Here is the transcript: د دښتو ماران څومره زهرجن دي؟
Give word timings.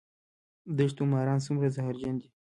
د 0.65 0.69
دښتو 0.79 1.03
ماران 1.11 1.39
څومره 1.45 1.67
زهرجن 1.75 2.15
دي؟ 2.21 2.27